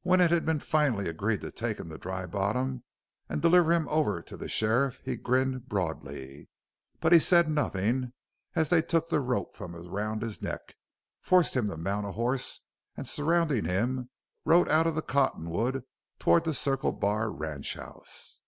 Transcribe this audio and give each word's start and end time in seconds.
When 0.00 0.22
it 0.22 0.30
had 0.30 0.46
been 0.46 0.60
finally 0.60 1.10
agreed 1.10 1.42
to 1.42 1.50
take 1.50 1.78
him 1.78 1.90
to 1.90 1.98
Dry 1.98 2.24
Bottom 2.24 2.84
and 3.28 3.42
deliver 3.42 3.70
him 3.74 3.86
over 3.90 4.22
to 4.22 4.34
the 4.34 4.48
sheriff 4.48 5.02
he 5.04 5.14
grinned 5.14 5.68
broadly. 5.68 6.48
But 7.02 7.12
he 7.12 7.18
said 7.18 7.50
nothing 7.50 8.14
as 8.54 8.70
they 8.70 8.80
took 8.80 9.10
the 9.10 9.20
rope 9.20 9.54
from 9.54 9.76
around 9.76 10.22
his 10.22 10.40
neck, 10.40 10.74
forced 11.20 11.54
him 11.54 11.68
to 11.68 11.76
mount 11.76 12.06
a 12.06 12.12
horse 12.12 12.64
and 12.96 13.06
surrounding 13.06 13.66
him, 13.66 14.08
rode 14.46 14.70
out 14.70 14.86
of 14.86 14.94
the 14.94 15.02
cottonwood 15.02 15.84
toward 16.18 16.44
the 16.44 16.54
Circle 16.54 16.92
Bar 16.92 17.28
ranchhouse. 17.30 18.40